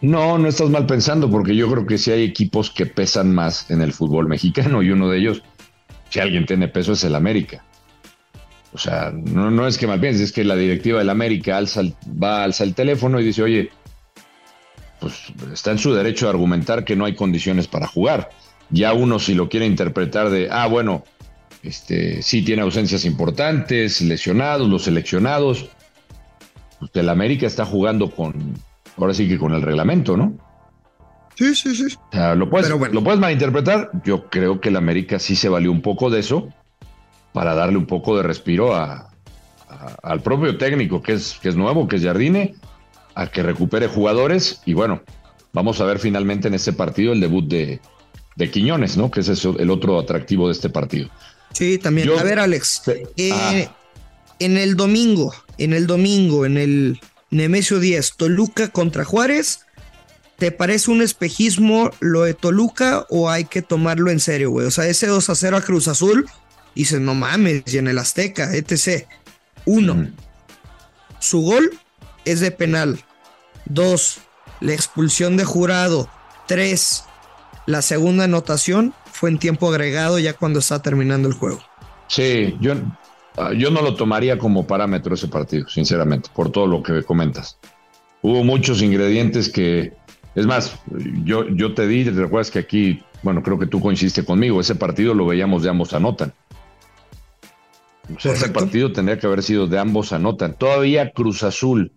No, 0.00 0.38
no 0.38 0.48
estás 0.48 0.70
mal 0.70 0.86
pensando, 0.86 1.30
porque 1.30 1.56
yo 1.56 1.68
creo 1.70 1.86
que 1.86 1.98
sí 1.98 2.12
hay 2.12 2.22
equipos 2.22 2.70
que 2.70 2.86
pesan 2.86 3.34
más 3.34 3.70
en 3.70 3.82
el 3.82 3.92
fútbol 3.92 4.28
mexicano 4.28 4.82
y 4.82 4.90
uno 4.90 5.08
de 5.08 5.18
ellos, 5.18 5.42
si 6.08 6.20
alguien 6.20 6.46
tiene 6.46 6.68
peso, 6.68 6.92
es 6.92 7.04
el 7.04 7.14
América. 7.14 7.64
O 8.72 8.78
sea, 8.78 9.10
no, 9.12 9.50
no 9.50 9.66
es 9.66 9.78
que 9.78 9.86
mal 9.86 10.00
pienses, 10.00 10.22
es 10.22 10.32
que 10.32 10.44
la 10.44 10.54
directiva 10.54 10.98
del 10.98 11.10
América 11.10 11.56
alza 11.56 11.82
va, 12.22 12.44
alza 12.44 12.64
el 12.64 12.74
teléfono 12.74 13.18
y 13.18 13.24
dice, 13.24 13.42
oye, 13.42 13.70
pues 15.00 15.32
está 15.52 15.70
en 15.70 15.78
su 15.78 15.94
derecho 15.94 16.26
de 16.26 16.30
argumentar 16.30 16.84
que 16.84 16.94
no 16.94 17.04
hay 17.04 17.14
condiciones 17.14 17.66
para 17.66 17.86
jugar. 17.86 18.30
Ya 18.70 18.92
uno 18.92 19.18
si 19.18 19.34
lo 19.34 19.48
quiere 19.48 19.64
interpretar 19.64 20.28
de, 20.28 20.48
ah, 20.50 20.66
bueno, 20.66 21.04
este, 21.62 22.22
sí 22.22 22.42
tiene 22.42 22.62
ausencias 22.62 23.04
importantes, 23.04 24.02
lesionados, 24.02 24.68
los 24.68 24.84
seleccionados. 24.84 25.70
Pues 26.78 26.90
el 26.94 27.08
América 27.08 27.46
está 27.46 27.64
jugando 27.64 28.10
con, 28.10 28.54
ahora 28.98 29.14
sí 29.14 29.28
que 29.28 29.38
con 29.38 29.52
el 29.54 29.62
reglamento, 29.62 30.16
¿no? 30.16 30.34
Sí, 31.34 31.54
sí, 31.54 31.74
sí. 31.74 31.96
O 31.96 32.12
sea, 32.12 32.34
¿lo 32.34 32.50
puedes, 32.50 32.70
bueno. 32.72 32.94
¿lo 32.94 33.04
puedes 33.04 33.20
malinterpretar? 33.20 33.90
Yo 34.04 34.28
creo 34.28 34.60
que 34.60 34.70
el 34.70 34.76
América 34.76 35.18
sí 35.18 35.36
se 35.36 35.48
valió 35.48 35.70
un 35.70 35.82
poco 35.82 36.10
de 36.10 36.20
eso 36.20 36.48
para 37.32 37.54
darle 37.54 37.76
un 37.78 37.86
poco 37.86 38.16
de 38.16 38.24
respiro 38.24 38.74
a- 38.74 39.10
a- 39.68 39.96
al 40.02 40.20
propio 40.20 40.58
técnico, 40.58 41.00
que 41.02 41.12
es, 41.12 41.38
que 41.40 41.48
es 41.50 41.54
nuevo, 41.56 41.86
que 41.86 41.96
es 41.96 42.02
Jardine, 42.02 42.56
a 43.14 43.28
que 43.28 43.42
recupere 43.44 43.86
jugadores. 43.86 44.62
Y 44.66 44.74
bueno, 44.74 45.02
vamos 45.52 45.80
a 45.80 45.84
ver 45.84 46.00
finalmente 46.00 46.48
en 46.48 46.54
este 46.54 46.72
partido 46.72 47.12
el 47.12 47.20
debut 47.20 47.46
de, 47.48 47.80
de 48.34 48.50
Quiñones, 48.50 48.96
¿no? 48.96 49.10
Que 49.10 49.20
es 49.20 49.28
eso- 49.28 49.56
el 49.58 49.70
otro 49.70 49.98
atractivo 50.00 50.48
de 50.48 50.52
este 50.54 50.70
partido. 50.70 51.08
Sí, 51.52 51.78
también. 51.78 52.08
Yo- 52.08 52.18
a 52.18 52.22
ver, 52.24 52.40
Alex. 52.40 52.82
Eh, 53.16 53.30
Ah. 53.32 53.74
En 54.40 54.56
el 54.56 54.76
domingo, 54.76 55.32
en 55.58 55.72
el 55.72 55.86
domingo, 55.88 56.46
en 56.46 56.56
el 56.58 57.00
Nemesio 57.30 57.80
10, 57.80 58.14
Toluca 58.16 58.68
contra 58.68 59.04
Juárez. 59.04 59.60
¿Te 60.36 60.52
parece 60.52 60.90
un 60.90 61.02
espejismo 61.02 61.90
lo 62.00 62.22
de 62.22 62.34
Toluca 62.34 63.06
o 63.10 63.28
hay 63.28 63.44
que 63.44 63.60
tomarlo 63.60 64.10
en 64.10 64.20
serio, 64.20 64.50
güey? 64.50 64.66
O 64.66 64.70
sea, 64.70 64.86
ese 64.86 65.08
2 65.08 65.30
a 65.30 65.34
0 65.34 65.56
a 65.56 65.60
Cruz 65.62 65.88
Azul, 65.88 66.28
dices, 66.74 67.00
no 67.00 67.14
mames, 67.14 67.62
y 67.66 67.78
en 67.78 67.88
el 67.88 67.98
Azteca, 67.98 68.54
etc. 68.54 69.06
Uno, 69.64 70.10
su 71.18 71.40
gol 71.40 71.70
es 72.24 72.40
de 72.40 72.50
penal. 72.52 73.00
Dos, 73.64 74.18
la 74.60 74.74
expulsión 74.74 75.36
de 75.36 75.44
jurado. 75.44 76.08
Tres, 76.46 77.04
la 77.66 77.82
segunda 77.82 78.24
anotación 78.24 78.94
fue 79.12 79.30
en 79.30 79.38
tiempo 79.38 79.68
agregado 79.68 80.18
ya 80.18 80.34
cuando 80.34 80.60
está 80.60 80.80
terminando 80.80 81.28
el 81.28 81.34
juego. 81.34 81.60
Sí, 82.06 82.56
yo, 82.60 82.74
yo 83.56 83.70
no 83.70 83.82
lo 83.82 83.94
tomaría 83.94 84.38
como 84.38 84.66
parámetro 84.66 85.14
ese 85.14 85.28
partido, 85.28 85.68
sinceramente, 85.68 86.30
por 86.34 86.50
todo 86.50 86.66
lo 86.66 86.82
que 86.82 87.02
comentas. 87.02 87.58
Hubo 88.22 88.42
muchos 88.44 88.82
ingredientes 88.82 89.48
que, 89.48 89.92
es 90.34 90.46
más, 90.46 90.78
yo, 91.24 91.48
yo 91.48 91.74
te 91.74 91.86
di, 91.86 92.04
recuerdas 92.04 92.50
que 92.50 92.58
aquí, 92.58 93.02
bueno, 93.22 93.42
creo 93.42 93.58
que 93.58 93.66
tú 93.66 93.80
coincidiste 93.80 94.24
conmigo, 94.24 94.60
ese 94.60 94.74
partido 94.74 95.14
lo 95.14 95.26
veíamos 95.26 95.62
de 95.62 95.70
ambos 95.70 95.92
anotan. 95.92 96.32
O 98.14 98.18
sea, 98.18 98.32
ese 98.32 98.48
partido 98.48 98.92
tendría 98.92 99.18
que 99.18 99.26
haber 99.26 99.42
sido 99.42 99.66
de 99.66 99.78
ambos 99.78 100.12
anotan. 100.12 100.54
Todavía 100.54 101.10
Cruz 101.10 101.42
Azul, 101.42 101.92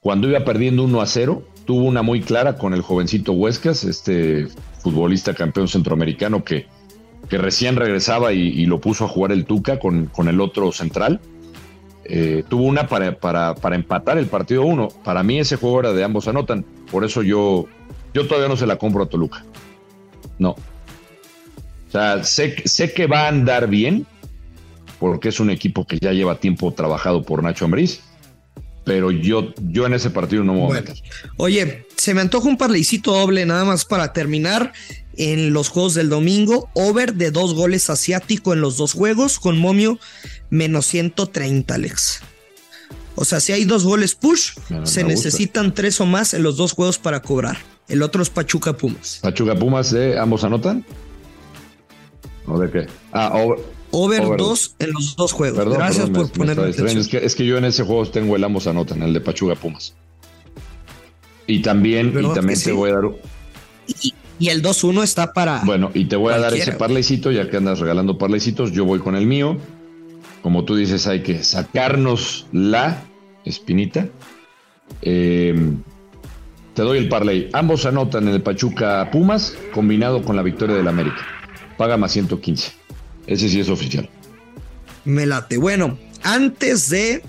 cuando 0.00 0.28
iba 0.28 0.44
perdiendo 0.44 0.84
1 0.84 1.00
a 1.00 1.06
0, 1.06 1.42
tuvo 1.64 1.84
una 1.84 2.02
muy 2.02 2.20
clara 2.20 2.56
con 2.58 2.74
el 2.74 2.82
jovencito 2.82 3.32
Huescas, 3.32 3.84
este 3.84 4.48
futbolista 4.82 5.34
campeón 5.34 5.68
centroamericano 5.68 6.44
que, 6.44 6.66
que 7.30 7.38
recién 7.38 7.76
regresaba 7.76 8.32
y, 8.32 8.66
lo 8.66 8.80
puso 8.80 9.04
a 9.04 9.08
jugar 9.08 9.30
el 9.30 9.46
Tuca 9.46 9.78
con, 9.78 10.06
con 10.06 10.28
el 10.28 10.40
otro 10.40 10.72
central. 10.72 11.20
Eh, 12.04 12.42
tuvo 12.48 12.64
una 12.64 12.88
para, 12.88 13.16
para, 13.16 13.54
para 13.54 13.76
empatar 13.76 14.18
el 14.18 14.26
partido 14.26 14.64
1. 14.64 14.88
Para 15.04 15.22
mí 15.22 15.38
ese 15.38 15.54
juego 15.54 15.78
era 15.78 15.92
de 15.92 16.02
ambos 16.02 16.26
anotan. 16.26 16.66
Por 16.90 17.04
eso 17.04 17.22
yo, 17.22 17.66
yo 18.12 18.26
todavía 18.26 18.48
no 18.48 18.56
se 18.56 18.66
la 18.66 18.76
compro 18.76 19.04
a 19.04 19.08
Toluca. 19.08 19.44
No. 20.40 20.50
O 20.50 21.92
sea, 21.92 22.24
sé, 22.24 22.56
sé 22.64 22.92
que 22.92 23.06
va 23.06 23.26
a 23.26 23.28
andar 23.28 23.68
bien, 23.68 24.06
porque 24.98 25.28
es 25.28 25.38
un 25.38 25.50
equipo 25.50 25.86
que 25.86 25.98
ya 26.00 26.12
lleva 26.12 26.40
tiempo 26.40 26.72
trabajado 26.72 27.22
por 27.22 27.44
Nacho 27.44 27.64
Ambriz, 27.64 28.02
pero 28.90 29.12
yo, 29.12 29.54
yo 29.68 29.86
en 29.86 29.94
ese 29.94 30.10
partido 30.10 30.42
no 30.42 30.52
me 30.52 30.60
voy 30.62 30.70
a 30.72 30.80
meter. 30.80 30.96
Oye, 31.36 31.86
se 31.94 32.12
me 32.12 32.22
antoja 32.22 32.48
un 32.48 32.56
parleycito 32.56 33.12
doble 33.12 33.46
nada 33.46 33.64
más 33.64 33.84
para 33.84 34.12
terminar 34.12 34.72
en 35.16 35.52
los 35.52 35.68
juegos 35.68 35.94
del 35.94 36.08
domingo. 36.08 36.68
Over 36.74 37.14
de 37.14 37.30
dos 37.30 37.54
goles 37.54 37.88
asiático 37.88 38.52
en 38.52 38.60
los 38.60 38.76
dos 38.78 38.94
juegos 38.94 39.38
con 39.38 39.60
momio 39.60 40.00
menos 40.50 40.86
130, 40.86 41.72
Alex. 41.72 42.22
O 43.14 43.24
sea, 43.24 43.38
si 43.38 43.52
hay 43.52 43.64
dos 43.64 43.84
goles 43.84 44.16
push, 44.16 44.54
se 44.66 44.80
gusta. 44.80 45.02
necesitan 45.04 45.72
tres 45.72 46.00
o 46.00 46.06
más 46.06 46.34
en 46.34 46.42
los 46.42 46.56
dos 46.56 46.72
juegos 46.72 46.98
para 46.98 47.22
cobrar. 47.22 47.58
El 47.86 48.02
otro 48.02 48.24
es 48.24 48.28
Pachuca 48.28 48.72
Pumas. 48.72 49.20
Pachuca 49.22 49.54
Pumas, 49.54 49.92
¿eh? 49.92 50.18
¿ambos 50.18 50.42
anotan? 50.42 50.84
¿O 52.44 52.58
de 52.58 52.68
qué? 52.72 52.86
Ah, 53.12 53.30
over, 53.36 53.60
Over, 53.92 54.20
Over. 54.22 54.38
dos 54.38 54.74
en 54.78 54.92
los 54.92 55.16
dos 55.16 55.32
juegos. 55.32 55.58
Perdón, 55.58 55.78
Gracias 55.78 56.06
perdón, 56.10 56.28
por 56.30 56.38
me- 56.38 56.46
me 56.54 56.54
ponerme. 56.54 57.00
Es 57.00 57.08
que, 57.08 57.18
es 57.18 57.34
que 57.34 57.44
yo 57.44 57.58
en 57.58 57.64
ese 57.64 57.82
juego 57.82 58.06
tengo 58.06 58.36
el 58.36 58.44
ambos 58.44 58.66
anotan, 58.66 59.02
el 59.02 59.12
de 59.12 59.20
Pachuca 59.20 59.54
Pumas. 59.56 59.94
Y 61.46 61.60
también, 61.62 62.08
y 62.08 62.10
¿Verdad 62.10 62.34
también 62.34 62.58
te 62.58 62.66
sí? 62.66 62.70
voy 62.70 62.90
a 62.90 62.94
dar, 62.94 63.04
Y, 64.02 64.14
y 64.38 64.48
el 64.48 64.62
2-1 64.62 65.02
está 65.02 65.32
para. 65.32 65.62
bueno, 65.64 65.90
y 65.94 66.04
te 66.04 66.14
voy 66.16 66.32
a 66.32 66.38
dar 66.38 66.54
ese 66.54 66.72
parleycito, 66.72 67.32
ya 67.32 67.48
que 67.50 67.56
andas 67.56 67.80
regalando 67.80 68.16
parleycitos, 68.18 68.70
yo 68.72 68.84
voy 68.84 69.00
con 69.00 69.16
el 69.16 69.26
mío. 69.26 69.56
Como 70.42 70.64
tú 70.64 70.76
dices, 70.76 71.06
hay 71.06 71.22
que 71.22 71.42
sacarnos 71.42 72.46
la 72.52 73.02
espinita. 73.44 74.08
Eh, 75.02 75.54
te 76.74 76.82
doy 76.82 76.98
el 76.98 77.08
parlay. 77.08 77.50
Ambos 77.52 77.84
anotan 77.84 78.28
en 78.28 78.34
el 78.34 78.42
Pachuca 78.42 79.10
Pumas, 79.10 79.54
combinado 79.74 80.22
con 80.22 80.36
la 80.36 80.42
victoria 80.42 80.76
del 80.76 80.88
América. 80.88 81.18
Paga 81.76 81.96
más 81.96 82.12
115. 82.12 82.72
Ese 83.30 83.48
sí 83.48 83.60
es 83.60 83.70
oficial. 83.70 84.10
Me 85.04 85.24
late. 85.24 85.56
Bueno, 85.56 85.98
antes 86.22 86.90
de 86.90 87.22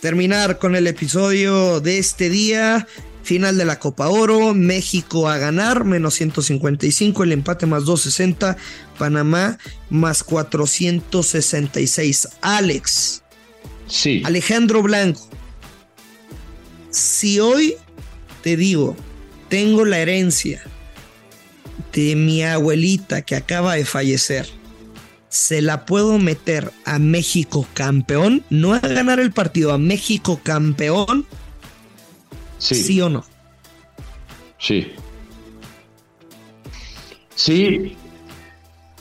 terminar 0.00 0.58
con 0.58 0.76
el 0.76 0.86
episodio 0.86 1.80
de 1.80 1.98
este 1.98 2.28
día, 2.28 2.86
final 3.22 3.56
de 3.56 3.64
la 3.64 3.78
Copa 3.78 4.08
Oro, 4.08 4.52
México 4.52 5.28
a 5.28 5.38
ganar, 5.38 5.84
menos 5.84 6.14
155, 6.14 7.22
el 7.22 7.32
empate 7.32 7.66
más 7.66 7.84
260, 7.84 8.56
Panamá 8.98 9.58
más 9.90 10.24
466. 10.24 12.28
Alex, 12.42 13.22
Sí. 13.86 14.22
Alejandro 14.24 14.82
Blanco, 14.82 15.28
si 16.90 17.38
hoy 17.40 17.76
te 18.42 18.56
digo, 18.56 18.96
tengo 19.48 19.84
la 19.84 19.98
herencia 19.98 20.62
de 21.92 22.16
mi 22.16 22.42
abuelita 22.42 23.22
que 23.22 23.36
acaba 23.36 23.76
de 23.76 23.84
fallecer, 23.86 24.46
se 25.28 25.60
la 25.62 25.84
puedo 25.86 26.18
meter 26.18 26.72
a 26.84 26.98
México 26.98 27.66
campeón, 27.74 28.44
no 28.50 28.74
a 28.74 28.78
ganar 28.80 29.20
el 29.20 29.32
partido, 29.32 29.72
a 29.72 29.78
México 29.78 30.40
campeón, 30.42 31.26
Sí. 32.58 32.74
sí, 32.74 33.00
o 33.00 33.08
no. 33.08 33.24
Sí. 34.58 34.92
Sí, 37.36 37.96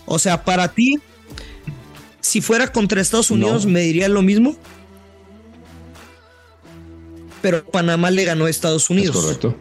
O 0.06 0.20
sea, 0.20 0.44
para 0.44 0.68
ti, 0.74 0.96
si 2.22 2.40
fuera 2.42 2.72
contra 2.72 3.02
Estados 3.02 3.32
Unidos, 3.32 3.66
No. 3.66 3.72
¿me 3.72 3.82
diría 3.82 4.08
lo 4.10 4.22
mismo? 4.22 4.56
Pero 7.42 7.64
Panamá 7.66 8.12
le 8.12 8.24
ganó 8.26 8.46
a 8.46 8.50
Estados 8.50 8.90
Unidos. 8.90 9.16
es 9.16 9.22
correcto. 9.24 9.56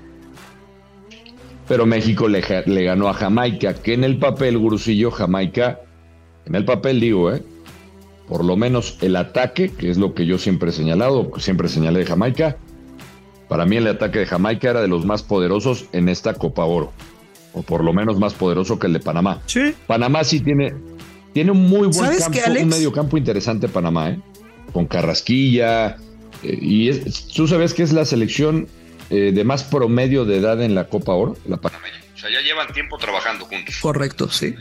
Pero 1.68 1.85
México 1.87 2.28
le, 2.28 2.42
le 2.66 2.85
ganó 2.85 3.08
a 3.08 3.14
Jamaica, 3.14 3.75
que 3.75 3.94
en 3.94 4.04
el 4.04 4.18
papel, 4.18 4.56
Gurusillo, 4.58 5.11
Jamaica, 5.11 5.80
en 6.46 6.54
el 6.54 6.64
papel 6.64 7.00
digo, 7.00 7.32
¿eh? 7.32 7.42
Por 8.28 8.44
lo 8.44 8.56
menos 8.56 8.98
el 9.02 9.14
ataque, 9.16 9.70
que 9.70 9.88
es 9.90 9.98
lo 9.98 10.14
que 10.14 10.26
yo 10.26 10.38
siempre 10.38 10.70
he 10.70 10.72
señalado, 10.72 11.30
siempre 11.38 11.68
señalé 11.68 12.00
de 12.00 12.06
Jamaica, 12.06 12.56
para 13.48 13.64
mí 13.66 13.76
el 13.76 13.86
ataque 13.86 14.18
de 14.20 14.26
Jamaica 14.26 14.70
era 14.70 14.80
de 14.82 14.88
los 14.88 15.04
más 15.06 15.22
poderosos 15.22 15.84
en 15.92 16.08
esta 16.08 16.34
Copa 16.34 16.64
Oro, 16.64 16.92
o 17.52 17.62
por 17.62 17.84
lo 17.84 17.92
menos 17.92 18.18
más 18.18 18.34
poderoso 18.34 18.78
que 18.78 18.88
el 18.88 18.94
de 18.94 19.00
Panamá. 19.00 19.42
Sí. 19.46 19.74
Panamá 19.86 20.24
sí 20.24 20.40
tiene, 20.40 20.74
tiene 21.32 21.52
un 21.52 21.60
muy 21.68 21.82
buen 21.82 21.92
¿Sabes 21.94 22.20
campo, 22.24 22.38
qué, 22.38 22.44
Alex? 22.44 22.64
un 22.64 22.68
medio 22.70 22.92
campo 22.92 23.16
interesante 23.16 23.68
Panamá, 23.68 24.10
¿eh? 24.10 24.20
Con 24.72 24.86
Carrasquilla. 24.86 25.96
eh, 26.42 26.58
y 26.60 26.88
es- 26.88 27.28
tú 27.28 27.46
sabes 27.46 27.72
que 27.74 27.82
es 27.84 27.92
la 27.92 28.04
selección 28.04 28.66
eh, 29.10 29.30
de 29.32 29.44
más 29.44 29.62
promedio 29.62 30.24
de 30.24 30.38
edad 30.38 30.60
en 30.60 30.74
la 30.74 30.88
Copa 30.88 31.12
Oro, 31.12 31.36
la 31.46 31.56
panameña. 31.58 31.94
O 32.14 32.18
sea, 32.18 32.28
ya 32.28 32.40
llevan 32.40 32.72
tiempo 32.72 32.98
trabajando 32.98 33.44
juntos. 33.44 33.76
Correcto, 33.80 34.28
sí. 34.28 34.54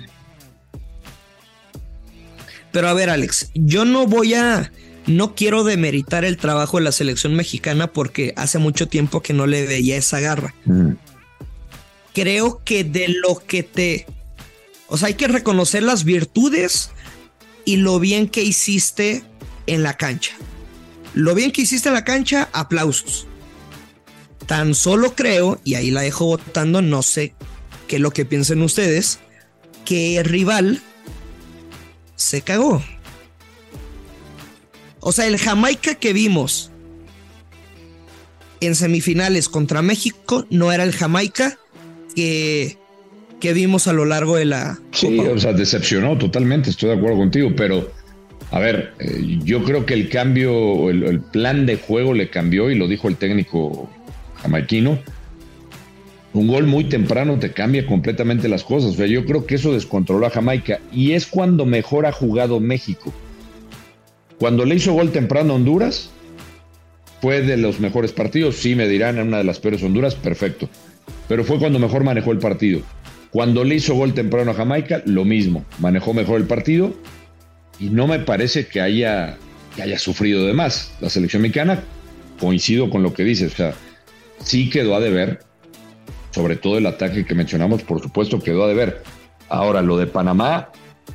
Pero 2.76 2.90
a 2.90 2.94
ver, 2.94 3.10
Alex, 3.10 3.52
yo 3.54 3.86
no 3.86 4.06
voy 4.06 4.34
a 4.34 4.70
no 5.08 5.34
quiero 5.34 5.64
demeritar 5.64 6.26
el 6.26 6.36
trabajo 6.36 6.76
de 6.76 6.84
la 6.84 6.92
selección 6.92 7.34
mexicana 7.34 7.94
porque 7.94 8.34
hace 8.36 8.60
mucho 8.60 8.90
tiempo 8.90 9.22
que 9.22 9.32
no 9.32 9.48
le 9.48 9.66
veía 9.66 9.96
esa 9.96 10.20
garra. 10.20 10.54
Creo 12.14 12.62
que 12.66 12.84
de 12.84 13.08
lo 13.08 13.38
que 13.38 13.64
te... 13.64 14.06
O 14.88 14.98
sea, 14.98 15.08
hay 15.08 15.14
que 15.14 15.30
reconocer 15.30 15.84
las 15.84 16.04
virtudes 16.04 16.92
y 17.64 17.78
lo 17.78 17.98
bien 17.98 18.28
que 18.28 18.44
hiciste 18.44 19.24
en 19.68 19.82
la 19.82 19.96
cancha. 19.96 20.36
Lo 21.14 21.34
bien 21.34 21.54
que 21.54 21.62
hiciste 21.62 21.88
en 21.88 21.96
la 21.96 22.04
cancha, 22.04 22.50
aplausos. 22.52 23.26
Tan 24.48 24.76
solo 24.76 25.16
creo, 25.16 25.62
y 25.64 25.76
ahí 25.76 25.92
la 25.92 26.02
dejo 26.02 26.26
votando, 26.26 26.82
no 26.82 27.04
sé 27.04 27.36
qué 27.88 27.96
es 27.96 28.02
lo 28.02 28.12
que 28.12 28.26
piensen 28.26 28.62
ustedes, 28.62 29.20
que 29.86 30.18
el 30.18 30.26
rival 30.26 30.82
se 32.16 32.42
cagó. 32.42 32.82
O 35.00 35.12
sea, 35.12 35.28
el 35.28 35.38
Jamaica 35.38 35.96
que 35.96 36.14
vimos 36.14 36.72
en 38.62 38.76
semifinales 38.76 39.50
contra 39.50 39.82
México 39.82 40.46
no 40.50 40.72
era 40.72 40.84
el 40.84 40.94
Jamaica 40.94 41.60
que, 42.16 42.78
que 43.40 43.54
vimos 43.54 43.88
a 43.88 43.94
lo 43.94 44.06
largo 44.06 44.36
de 44.36 44.46
la... 44.46 44.80
Sí, 44.92 45.20
o 45.20 45.38
sea, 45.38 45.54
decepcionó 45.54 46.18
totalmente, 46.18 46.70
estoy 46.70 46.90
de 46.90 46.96
acuerdo 46.96 47.18
contigo, 47.18 47.52
pero 47.56 47.92
a 48.52 48.60
ver, 48.60 48.94
eh, 49.00 49.40
yo 49.44 49.64
creo 49.64 49.86
que 49.86 49.94
el 49.94 50.10
cambio, 50.10 50.90
el, 50.90 51.04
el 51.04 51.20
plan 51.20 51.66
de 51.66 51.78
juego 51.78 52.14
le 52.14 52.30
cambió 52.30 52.72
y 52.72 52.76
lo 52.76 52.88
dijo 52.88 53.08
el 53.08 53.18
técnico 53.18 53.90
jamaiquino. 54.42 55.00
Un 56.36 56.48
gol 56.48 56.68
muy 56.68 56.84
temprano 56.84 57.40
te 57.40 57.54
cambia 57.54 57.88
completamente 57.88 58.50
las 58.50 58.66
cosas. 58.66 58.92
O 58.92 58.94
sea, 58.96 59.06
yo 59.06 59.24
creo 59.24 59.46
que 59.46 59.56
eso 59.56 59.72
descontroló 59.72 60.26
a 60.26 60.30
Jamaica 60.30 60.82
y 60.92 61.14
es 61.14 61.28
cuando 61.28 61.66
mejor 61.66 62.06
ha 62.06 62.12
jugado 62.12 62.60
México. 62.60 63.14
Cuando 64.38 64.66
le 64.66 64.76
hizo 64.76 64.92
gol 64.92 65.14
temprano 65.14 65.54
a 65.54 65.56
Honduras, 65.56 66.10
fue 67.22 67.42
de 67.42 67.56
los 67.56 67.80
mejores 67.80 68.12
partidos. 68.12 68.58
Sí, 68.58 68.76
me 68.76 68.90
dirán, 68.90 69.18
en 69.18 69.30
una 69.30 69.38
de 69.38 69.46
las 69.46 69.60
peores 69.60 69.82
Honduras, 69.82 70.14
perfecto. 70.14 70.68
Pero 71.30 71.46
fue 71.46 71.58
cuando 71.58 71.80
mejor 71.80 72.04
manejó 72.04 72.34
el 72.34 72.40
partido. 72.40 72.82
Cuando 73.32 73.64
le 73.64 73.76
hizo 73.76 73.96
gol 73.96 74.14
temprano 74.14 74.52
a 74.52 74.56
Jamaica, 74.56 75.04
lo 75.06 75.24
mismo. 75.24 75.64
Manejó 75.80 76.14
mejor 76.14 76.42
el 76.42 76.48
partido 76.48 76.94
y 77.80 77.86
no 77.92 78.08
me 78.08 78.20
parece 78.20 78.68
que 78.68 78.82
haya, 78.82 79.38
que 79.74 79.84
haya 79.84 79.98
sufrido 79.98 80.46
de 80.46 80.52
más. 80.52 80.92
La 81.00 81.10
selección 81.10 81.44
mexicana, 81.44 81.82
coincido 82.42 82.90
con 82.90 83.04
lo 83.04 83.14
que 83.14 83.24
dices, 83.24 83.54
o 83.54 83.56
sea, 83.56 83.74
sí 84.44 84.70
quedó 84.70 84.96
a 84.96 85.00
deber, 85.00 85.40
sobre 86.36 86.58
todo 86.58 86.78
el 86.78 86.86
ataque 86.86 87.26
que 87.26 87.34
mencionamos, 87.34 87.82
por 87.84 88.02
supuesto 88.02 88.42
quedó 88.42 88.66
a 88.66 88.68
deber. 88.68 89.02
Ahora, 89.48 89.82
lo 89.82 89.98
de 89.98 90.06
Panamá, 90.06 90.70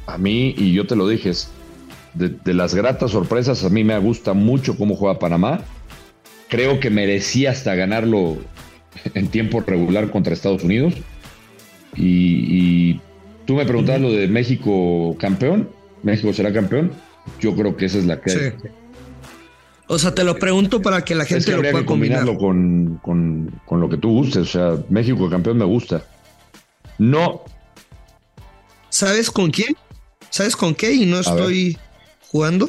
a 0.06 0.16
mí, 0.16 0.54
y 0.56 0.72
yo 0.72 0.86
te 0.86 0.96
lo 0.96 1.06
dije, 1.06 1.28
es 1.28 1.50
de, 2.14 2.30
de 2.30 2.54
las 2.54 2.74
gratas 2.74 3.10
sorpresas, 3.10 3.62
a 3.62 3.68
mí 3.68 3.84
me 3.84 3.98
gusta 3.98 4.32
mucho 4.32 4.78
cómo 4.78 4.96
juega 4.96 5.18
Panamá. 5.18 5.60
Creo 6.48 6.80
que 6.80 6.88
merecía 6.88 7.50
hasta 7.50 7.74
ganarlo 7.74 8.38
en 9.14 9.28
tiempo 9.28 9.60
regular 9.60 10.10
contra 10.10 10.32
Estados 10.32 10.64
Unidos. 10.64 10.94
Y, 11.94 12.46
y 12.48 13.00
tú 13.44 13.56
me 13.56 13.66
preguntabas 13.66 14.00
lo 14.00 14.12
de 14.12 14.26
México 14.26 15.14
campeón. 15.18 15.68
México 16.02 16.32
será 16.32 16.50
campeón. 16.50 16.92
Yo 17.40 17.54
creo 17.54 17.76
que 17.76 17.84
esa 17.84 17.98
es 17.98 18.06
la 18.06 18.22
que. 18.22 18.30
Sí. 18.30 18.38
O 19.92 19.98
sea, 19.98 20.14
te 20.14 20.22
lo 20.22 20.38
pregunto 20.38 20.80
para 20.80 21.04
que 21.04 21.16
la 21.16 21.24
gente 21.24 21.38
es 21.40 21.46
que 21.46 21.50
lo 21.52 21.58
pueda 21.62 21.80
que 21.80 21.84
combinar. 21.84 22.20
combinarlo 22.20 22.38
con, 22.38 22.98
con, 23.02 23.60
con 23.66 23.80
lo 23.80 23.88
que 23.88 23.96
tú 23.96 24.10
gustes. 24.10 24.42
O 24.42 24.46
sea, 24.46 24.84
México 24.88 25.28
campeón 25.28 25.58
me 25.58 25.64
gusta. 25.64 26.04
No, 26.98 27.42
¿Sabes 28.88 29.30
con 29.30 29.50
quién? 29.50 29.74
¿Sabes 30.30 30.54
con 30.54 30.74
qué? 30.76 30.92
Y 30.92 31.06
no 31.06 31.16
A 31.16 31.20
estoy 31.20 31.76
jugando. 32.28 32.68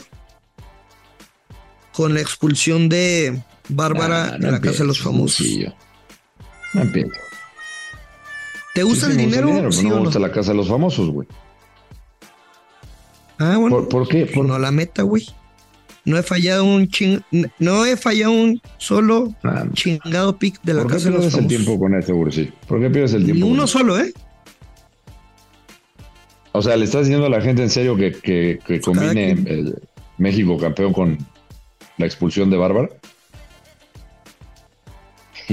Con 1.94 2.13
la 2.16 2.22
expulsión 2.22 2.90
de 2.90 3.42
Bárbara 3.70 4.32
Ah, 4.34 4.36
en 4.38 4.51
la 4.51 4.60
Casa 4.62 4.80
de 4.80 4.86
los 4.88 5.00
Famosos. 5.00 5.46
No 6.74 6.82
empiezo. 6.82 7.12
¿Te 8.74 8.84
gusta 8.84 9.08
Sí, 9.08 9.12
el 9.12 9.18
dinero? 9.18 9.50
pero 9.54 9.72
¿Sí 9.72 9.84
no 9.84 9.90
me 9.90 9.96
no? 9.98 10.01
gusta 10.06 10.18
la 10.20 10.32
casa 10.32 10.51
de 10.51 10.58
los 10.58 10.70
famosos, 10.70 11.10
güey. 11.10 11.28
Ah, 13.38 13.58
bueno. 13.58 13.76
¿Por, 13.78 13.89
por 13.89 14.08
qué? 14.08 14.26
Por- 14.28 14.45
No 14.45 14.58
la 14.58 14.72
meta, 14.72 15.02
güey. 15.04 15.28
No 16.06 16.18
he 16.18 16.24
fallado 16.24 16.66
un 16.66 16.88
ching... 16.88 17.22
No 17.60 17.86
he 17.86 17.96
fallado 17.96 18.32
un 18.32 18.62
solo 18.78 19.36
Ah, 19.44 19.66
chingado 19.74 20.38
pick 20.40 20.60
de 20.64 20.74
la 20.74 20.82
¿por 20.84 20.92
qué 20.92 20.98
Casa 20.98 21.10
de 21.10 21.12
los 21.16 21.22
pierdes 21.26 21.40
el 21.42 21.48
tiempo 21.48 21.78
con 21.80 21.96
este, 21.96 22.12
Gursillo? 22.12 22.52
¿Por 22.68 22.80
qué 22.82 22.90
pierdes 22.90 23.14
el 23.14 23.20
Ni 23.20 23.26
tiempo? 23.26 23.46
con 23.46 23.52
uno 23.54 23.68
solo, 23.68 24.00
¿eh? 24.00 24.12
O 26.54 26.62
sea, 26.62 26.76
¿le 26.76 26.86
estás 26.86 27.02
diciendo 27.06 27.28
a 27.28 27.30
la 27.30 27.40
gente 27.42 27.62
en 27.64 27.70
serio 27.70 27.96
que, 27.96 28.12
que, 28.12 28.60
que 28.66 28.80
Pues 28.80 28.82
combine 28.82 29.32
el 29.32 29.80
México 30.18 30.58
campeón 30.58 30.92
con 30.92 31.18
la 31.98 32.06
expulsión 32.06 32.50
de 32.50 32.58
Bárbara? 32.58 32.90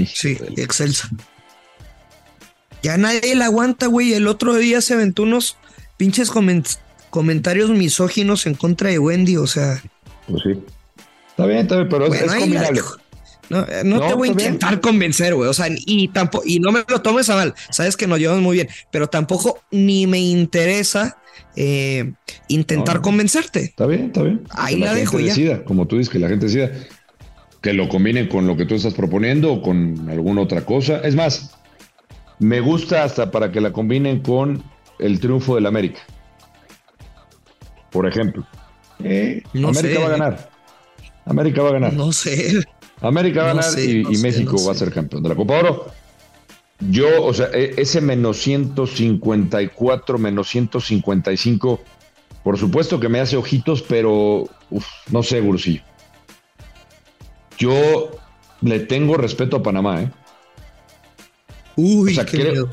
Sí, 0.05 0.37
excelsa. 0.57 1.09
Ya 2.81 2.97
nadie 2.97 3.35
la 3.35 3.45
aguanta, 3.45 3.87
güey. 3.87 4.13
El 4.13 4.27
otro 4.27 4.55
día 4.55 4.81
se 4.81 4.93
aventó 4.93 5.23
unos 5.23 5.57
pinches 5.97 6.31
comen- 6.31 6.77
comentarios 7.09 7.69
misóginos 7.69 8.45
en 8.45 8.55
contra 8.55 8.89
de 8.89 8.99
Wendy, 8.99 9.37
o 9.37 9.47
sea. 9.47 9.81
Pues 10.29 10.43
sí. 10.43 10.63
Está 11.29 11.45
bien, 11.45 11.59
está 11.59 11.75
bien, 11.77 11.89
pero 11.89 12.03
es- 12.05 12.09
Bueno, 12.09 12.25
es, 12.25 12.31
la 12.31 12.39
combinable. 12.39 12.81
No, 13.49 13.61
eh, 13.61 13.81
no 13.83 13.97
No, 13.97 14.07
te 14.07 14.13
voy 14.13 14.29
a 14.29 14.33
bien. 14.33 14.53
intentar 14.53 14.79
convencer, 14.79 15.33
güey. 15.33 15.49
O 15.49 15.53
sea, 15.53 15.67
y 15.69 16.07
tampoco, 16.09 16.43
y 16.45 16.59
no 16.59 16.71
me 16.71 16.83
lo 16.87 17.01
tomes 17.01 17.29
a 17.29 17.35
mal. 17.35 17.55
Sabes 17.71 17.97
que 17.97 18.05
nos 18.05 18.19
llevamos 18.19 18.43
muy 18.43 18.57
bien, 18.57 18.67
pero 18.91 19.07
tampoco 19.07 19.59
ni 19.71 20.05
me 20.05 20.19
interesa 20.19 21.17
eh, 21.55 22.13
intentar 22.47 22.97
No, 22.97 23.01
convencerte. 23.01 23.61
Está 23.63 23.85
bien, 23.87 24.05
está 24.07 24.21
bien. 24.21 24.41
Ahí 24.51 24.75
Que 24.75 24.79
la 24.81 24.85
gente 24.87 24.99
dejo 25.01 25.19
ya. 25.19 25.25
decida, 25.27 25.63
como 25.63 25.87
tú 25.87 25.97
dices, 25.97 26.11
que 26.11 26.19
la 26.19 26.29
gente 26.29 26.45
decida 26.45 26.71
que 27.61 27.73
lo 27.73 27.89
combinen 27.89 28.27
con 28.27 28.45
lo 28.45 28.55
que 28.55 28.65
tú 28.65 28.75
estás 28.75 28.93
proponiendo 28.93 29.51
o 29.53 29.61
con 29.61 30.07
alguna 30.09 30.41
otra 30.41 30.63
cosa. 30.65 30.99
Es 30.99 31.15
más, 31.15 31.55
me 32.37 32.59
gusta 32.61 33.03
hasta 33.03 33.31
para 33.31 33.51
que 33.51 33.61
la 33.61 33.73
combinen 33.73 34.19
con 34.21 34.63
el 34.99 35.19
triunfo 35.19 35.55
del 35.55 35.65
América. 35.65 36.01
Por 37.89 38.07
ejemplo. 38.07 38.45
Eh, 39.03 39.41
No 39.53 39.69
América 39.69 39.95
sé. 39.95 39.99
va 40.01 40.05
a 40.07 40.09
ganar. 40.09 40.49
América 41.25 41.61
va 41.61 41.69
a 41.69 41.73
ganar. 41.73 41.93
No 41.93 42.11
sé. 42.11 42.63
América 43.01 43.43
va 43.43 43.51
a 43.51 43.53
No 43.53 43.59
ganar 43.61 43.71
sé, 43.75 43.85
y, 43.85 44.03
no 44.03 44.11
y 44.11 44.15
sé, 44.15 44.21
México 44.23 44.65
va 44.65 44.71
a 44.73 44.75
ser 44.75 44.91
campeón 44.91 45.23
de 45.23 45.29
la 45.29 45.35
Copa 45.35 45.59
Oro. 45.59 45.85
Yo, 46.81 47.23
o 47.25 47.33
sea, 47.33 47.47
e- 47.53 47.73
ese 47.77 48.01
menos 48.01 48.37
154, 48.41 50.17
menos 50.17 50.47
155, 50.49 51.81
por 52.43 52.57
supuesto 52.57 52.99
que 52.99 53.09
me 53.09 53.19
hace 53.19 53.35
ojitos, 53.37 53.81
pero 53.81 54.45
uf, 54.69 54.85
no 55.11 55.23
sé, 55.23 55.41
Gursillo. 55.41 55.81
Yo 57.57 58.11
le 58.61 58.79
tengo 58.81 59.17
respeto 59.17 59.57
a 59.57 59.63
Panamá, 59.63 60.03
¿eh? 60.03 60.11
Uy, 61.75 62.11
O 62.11 62.15
sea, 62.15 62.25
qué 62.25 62.37
creo- 62.39 62.51
miedo. 62.51 62.69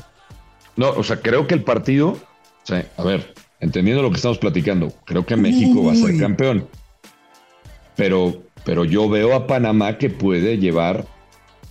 No, 0.75 0.89
o 0.91 1.03
sea, 1.03 1.21
creo 1.21 1.47
que 1.47 1.55
el 1.55 1.63
partido, 1.63 2.09
o 2.09 2.19
sea, 2.63 2.89
a 2.97 3.03
ver, 3.03 3.33
entendiendo 3.59 4.01
lo 4.01 4.09
que 4.09 4.17
estamos 4.17 4.37
platicando, 4.37 4.93
creo 5.05 5.25
que 5.25 5.35
México 5.35 5.83
va 5.83 5.93
a 5.93 5.95
ser 5.95 6.17
campeón. 6.17 6.67
Pero, 7.95 8.43
pero 8.63 8.85
yo 8.85 9.09
veo 9.09 9.33
a 9.35 9.47
Panamá 9.47 9.97
que 9.97 10.09
puede 10.09 10.57
llevar 10.57 11.05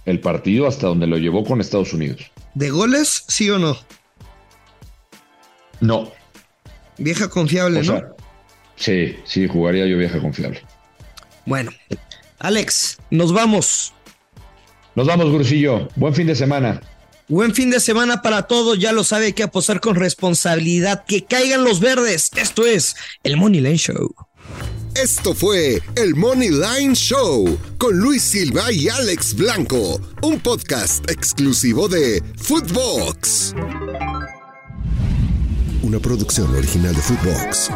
el 0.05 0.20
partido 0.20 0.66
hasta 0.66 0.87
donde 0.88 1.07
lo 1.07 1.18
llevó 1.18 1.44
con 1.44 1.61
Estados 1.61 1.92
Unidos. 1.92 2.31
¿De 2.55 2.70
goles, 2.70 3.25
sí 3.29 3.51
o 3.51 3.59
no? 3.59 3.77
No, 5.81 6.11
Vieja 6.99 7.29
confiable, 7.29 7.81
o 7.81 7.83
¿no? 7.83 8.03
sí, 8.77 9.16
sí, 9.25 9.46
jugaría 9.46 9.87
yo 9.87 9.99
vieja 9.99 10.18
confiable. 10.18 10.62
Bueno, 11.44 11.70
Alex, 12.38 12.99
nos 13.11 13.33
vamos. 13.33 13.92
Nos 14.94 15.07
vamos, 15.07 15.31
Grusillo. 15.31 15.88
Buen 15.96 16.14
fin 16.14 16.27
de 16.27 16.35
semana. 16.35 16.81
Buen 17.28 17.54
fin 17.54 17.70
de 17.70 17.80
semana 17.80 18.22
para 18.22 18.42
todos. 18.42 18.78
Ya 18.78 18.92
lo 18.92 19.02
sabe, 19.02 19.26
hay 19.26 19.32
que 19.32 19.42
apostar 19.42 19.80
con 19.80 19.96
responsabilidad. 19.96 21.04
Que 21.06 21.24
caigan 21.24 21.64
los 21.64 21.80
verdes. 21.80 22.30
Esto 22.36 22.64
es 22.64 22.94
el 23.24 23.36
Money 23.36 23.60
Line 23.60 23.78
Show. 23.78 24.14
Esto 24.94 25.34
fue 25.34 25.82
el 25.96 26.14
Money 26.14 26.50
Line 26.50 26.94
Show 26.94 27.58
con 27.76 27.98
Luis 27.98 28.22
Silva 28.22 28.72
y 28.72 28.88
Alex 28.88 29.34
Blanco, 29.34 30.00
un 30.22 30.40
podcast 30.40 31.10
exclusivo 31.10 31.86
de 31.86 32.22
Footbox. 32.38 33.54
Una 35.82 35.98
producción 35.98 36.54
original 36.54 36.94
de 36.94 37.02
Footbox. 37.02 37.70